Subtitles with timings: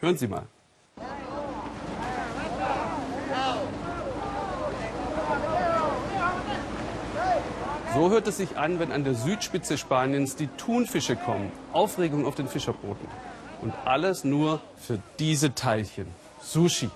[0.00, 0.46] Hören Sie mal.
[7.94, 11.50] So hört es sich an, wenn an der Südspitze Spaniens die Thunfische kommen.
[11.72, 13.08] Aufregung auf den Fischerbooten.
[13.62, 16.06] Und alles nur für diese Teilchen.
[16.42, 16.90] Sushi.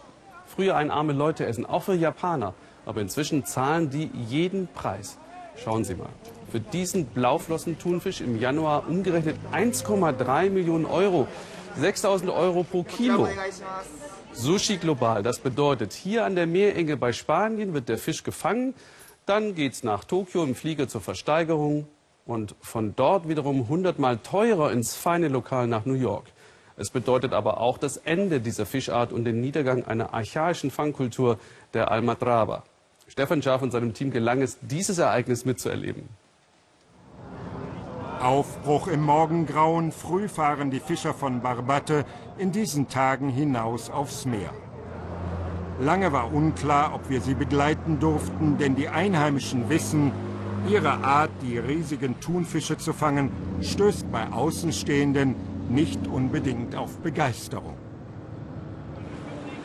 [0.45, 2.53] Früher ein arme Leute essen, auch für Japaner.
[2.85, 5.17] Aber inzwischen zahlen die jeden Preis.
[5.57, 6.11] Schauen Sie mal.
[6.53, 11.29] Für diesen Blauflossen-Thunfisch im Januar umgerechnet 1,3 Millionen Euro.
[11.77, 13.29] 6000 Euro pro Kilo.
[14.33, 15.23] Sushi global.
[15.23, 18.74] Das bedeutet, hier an der Meerenge bei Spanien wird der Fisch gefangen.
[19.27, 21.87] Dann geht's nach Tokio im Flieger zur Versteigerung
[22.27, 26.27] und von dort wiederum hundertmal teurer ins feine Lokal nach New York.
[26.77, 31.38] Es bedeutet aber auch das Ende dieser Fischart und den Niedergang einer archaischen Fangkultur
[31.74, 32.62] der Almadraba.
[33.07, 36.09] Stefan Schaaf und seinem Team gelang es, dieses Ereignis mitzuerleben.
[38.20, 42.05] Aufbruch im Morgengrauen, früh fahren die Fischer von Barbate
[42.37, 44.51] in diesen Tagen hinaus aufs Meer.
[45.80, 50.13] Lange war unklar, ob wir sie begleiten durften, denn die Einheimischen wissen,
[50.68, 53.30] ihre Art, die riesigen Thunfische zu fangen,
[53.63, 55.35] stößt bei Außenstehenden
[55.71, 57.76] nicht unbedingt auf Begeisterung.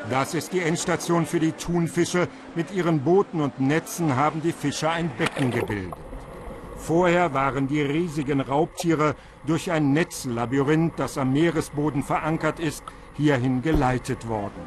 [0.10, 2.30] Das ist die Endstation für die Thunfische.
[2.56, 6.05] Mit ihren Booten und Netzen haben die Fischer ein Becken gebildet.
[6.86, 9.16] Vorher waren die riesigen Raubtiere
[9.48, 12.84] durch ein Netzlabyrinth, das am Meeresboden verankert ist,
[13.16, 14.62] hierhin geleitet worden.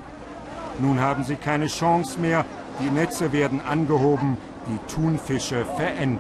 [0.81, 2.45] Nun haben sie keine Chance mehr,
[2.81, 6.19] die Netze werden angehoben, die Thunfische verenden.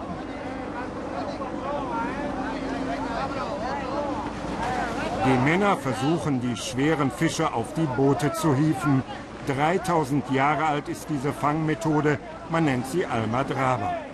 [5.26, 9.02] Die Männer versuchen, die schweren Fische auf die Boote zu hieven.
[9.48, 14.07] 3000 Jahre alt ist diese Fangmethode, man nennt sie Almadraba.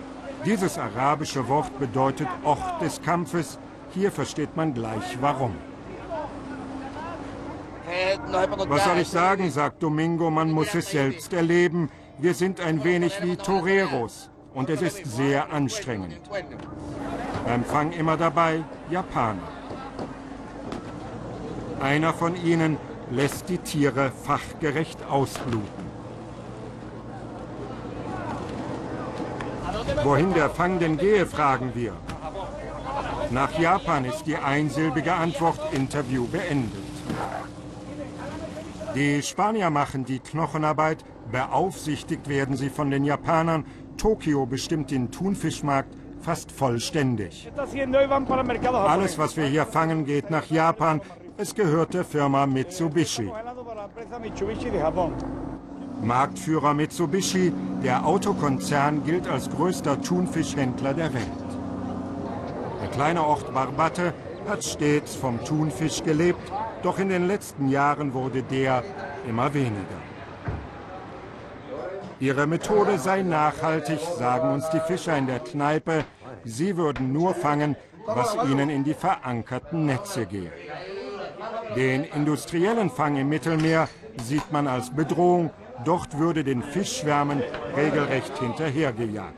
[0.45, 3.57] Dieses arabische Wort bedeutet Ort des Kampfes.
[3.93, 5.55] Hier versteht man gleich warum.
[8.67, 11.89] Was soll ich sagen, sagt Domingo, man muss es selbst erleben.
[12.19, 16.21] Wir sind ein wenig wie Toreros und es ist sehr anstrengend.
[17.45, 19.41] Beim Fang immer dabei Japaner.
[21.81, 22.77] Einer von ihnen
[23.11, 25.84] lässt die Tiere fachgerecht ausbluten.
[30.03, 31.93] Wohin der Fang denn gehe, fragen wir.
[33.31, 36.83] Nach Japan ist die einsilbige Antwort Interview beendet.
[38.95, 43.65] Die Spanier machen die Knochenarbeit, beaufsichtigt werden sie von den Japanern.
[43.97, 47.51] Tokio bestimmt den Thunfischmarkt fast vollständig.
[48.73, 51.01] Alles, was wir hier fangen, geht nach Japan.
[51.37, 53.31] Es gehört der Firma Mitsubishi.
[56.01, 61.25] Marktführer Mitsubishi, der Autokonzern, gilt als größter Thunfischhändler der Welt.
[62.81, 64.13] Der kleine Ort Barbate
[64.47, 66.51] hat stets vom Thunfisch gelebt
[66.85, 68.83] doch in den letzten Jahren wurde der
[69.27, 69.99] immer weniger.
[72.19, 76.05] Ihre Methode sei nachhaltig, sagen uns die Fischer in der Kneipe.
[76.43, 80.51] Sie würden nur fangen, was ihnen in die verankerten Netze gehe.
[81.75, 83.89] Den industriellen Fang im Mittelmeer
[84.21, 85.49] sieht man als Bedrohung.
[85.83, 87.43] Dort würde den Fischschwärmen
[87.75, 89.33] regelrecht hinterhergejagt.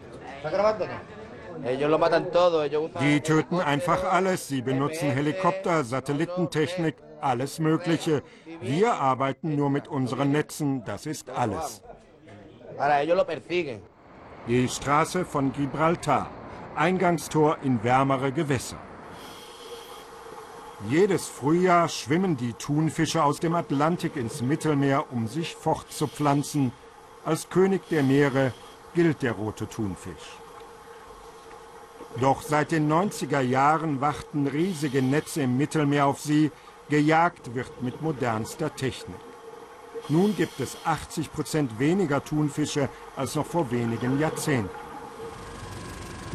[3.00, 4.48] Die töten einfach alles.
[4.48, 8.22] Sie benutzen Helikopter, Satellitentechnik, alles Mögliche.
[8.62, 11.82] Wir arbeiten nur mit unseren Netzen, das ist alles.
[14.48, 16.30] Die Straße von Gibraltar,
[16.76, 18.78] Eingangstor in wärmere Gewässer.
[20.86, 26.72] Jedes Frühjahr schwimmen die Thunfische aus dem Atlantik ins Mittelmeer, um sich fortzupflanzen.
[27.26, 28.54] Als König der Meere
[28.94, 30.38] gilt der rote Thunfisch.
[32.22, 36.52] Doch seit den 90er Jahren warten riesige Netze im Mittelmeer auf sie,
[36.90, 39.20] Gejagt wird mit modernster Technik.
[40.10, 44.87] Nun gibt es 80 Prozent weniger Thunfische als noch vor wenigen Jahrzehnten.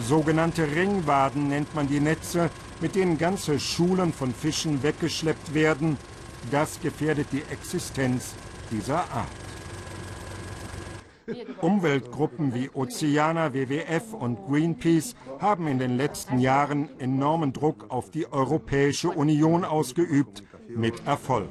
[0.02, 5.96] Sogenannte Ringwaden nennt man die Netze, mit denen ganze Schulen von Fischen weggeschleppt werden.
[6.50, 8.34] Das gefährdet die Existenz
[8.70, 9.28] dieser Art.
[11.60, 18.30] Umweltgruppen wie Oceana, WWF und Greenpeace haben in den letzten Jahren enormen Druck auf die
[18.30, 21.48] Europäische Union ausgeübt, mit Erfolg.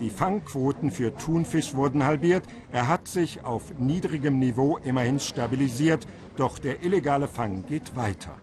[0.00, 2.44] Die Fangquoten für Thunfisch wurden halbiert.
[2.72, 6.06] Er hat sich auf niedrigem Niveau immerhin stabilisiert,
[6.36, 8.36] doch der illegale Fang geht weiter.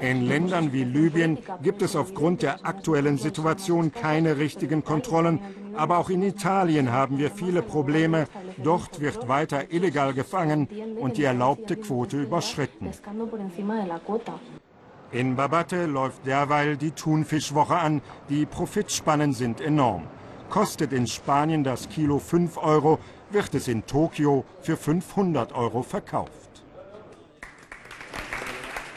[0.00, 5.40] In Ländern wie Libyen gibt es aufgrund der aktuellen Situation keine richtigen Kontrollen.
[5.74, 8.26] Aber auch in Italien haben wir viele Probleme.
[8.62, 10.68] Dort wird weiter illegal gefangen
[11.00, 12.90] und die erlaubte Quote überschritten.
[15.12, 18.02] In Babate läuft derweil die Thunfischwoche an.
[18.28, 20.02] Die Profitspannen sind enorm.
[20.50, 22.98] Kostet in Spanien das Kilo 5 Euro,
[23.34, 26.62] wird es in Tokio für 500 Euro verkauft.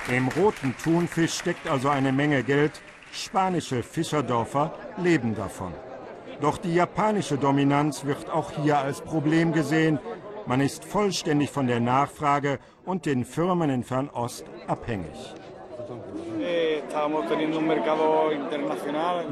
[0.10, 2.82] Im roten Thunfisch steckt also eine Menge Geld.
[3.12, 5.74] Spanische Fischerdörfer leben davon.
[6.40, 10.00] Doch die japanische Dominanz wird auch hier als Problem gesehen.
[10.46, 15.34] Man ist vollständig von der Nachfrage und den Firmen in Fernost abhängig.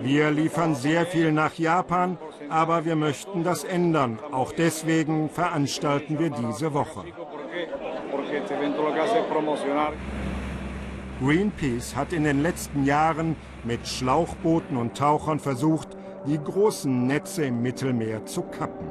[0.02, 2.18] Wir liefern sehr viel nach Japan,
[2.50, 4.20] aber wir möchten das ändern.
[4.32, 7.04] Auch deswegen veranstalten wir diese Woche.
[11.22, 15.88] Greenpeace hat in den letzten Jahren mit Schlauchbooten und Tauchern versucht,
[16.28, 18.88] die großen Netze im Mittelmeer zu kappen.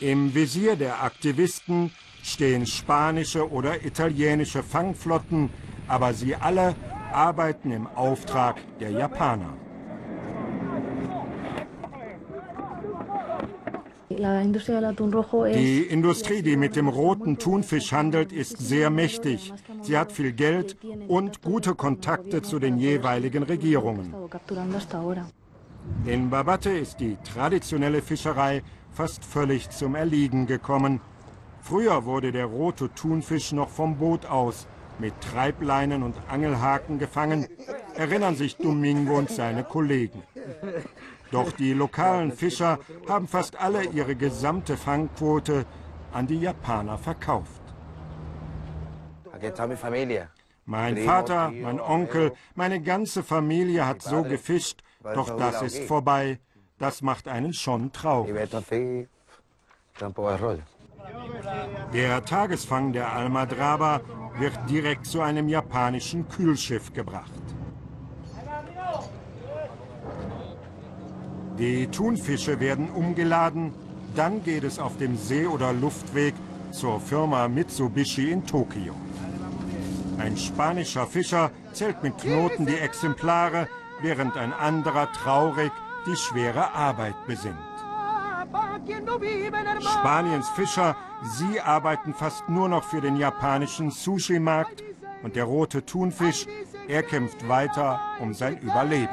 [0.00, 1.90] Im Visier der Aktivisten
[2.22, 5.50] stehen spanische oder italienische Fangflotten,
[5.86, 6.74] aber sie alle
[7.12, 9.54] arbeiten im Auftrag der Japaner.
[14.10, 19.52] Die Industrie, die mit dem roten Thunfisch handelt, ist sehr mächtig.
[19.82, 20.76] Sie hat viel Geld
[21.06, 24.14] und gute Kontakte zu den jeweiligen Regierungen.
[26.04, 31.00] In Babate ist die traditionelle Fischerei fast völlig zum Erliegen gekommen.
[31.68, 34.66] Früher wurde der rote Thunfisch noch vom Boot aus
[34.98, 37.46] mit Treibleinen und Angelhaken gefangen,
[37.94, 40.22] erinnern sich Domingo und seine Kollegen.
[41.30, 45.66] Doch die lokalen Fischer haben fast alle ihre gesamte Fangquote
[46.10, 47.60] an die Japaner verkauft.
[50.64, 56.40] Mein Vater, mein Onkel, meine ganze Familie hat so gefischt, doch das ist vorbei.
[56.78, 58.34] Das macht einen schon traurig.
[61.92, 64.00] Der Tagesfang der Almadraba
[64.38, 67.32] wird direkt zu einem japanischen Kühlschiff gebracht.
[71.58, 73.72] Die Thunfische werden umgeladen,
[74.14, 76.34] dann geht es auf dem See- oder Luftweg
[76.70, 78.94] zur Firma Mitsubishi in Tokio.
[80.18, 83.68] Ein spanischer Fischer zählt mit Knoten die Exemplare,
[84.00, 85.72] während ein anderer traurig
[86.06, 87.67] die schwere Arbeit besinnt.
[89.80, 90.96] Spaniens Fischer,
[91.36, 94.82] sie arbeiten fast nur noch für den japanischen Sushi-Markt
[95.22, 96.46] und der rote Thunfisch,
[96.86, 99.08] er kämpft weiter um sein Überleben.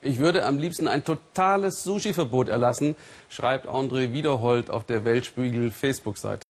[0.00, 2.94] Ich würde am liebsten ein totales Sushi-Verbot erlassen,
[3.30, 6.43] schreibt André Wiederhold auf der Weltspiegel Facebook-Seite.